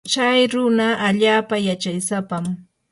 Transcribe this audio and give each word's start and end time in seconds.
chay 0.13 0.39
runa 0.53 0.87
allaapa 1.07 1.55
yachaysapam. 1.67 2.45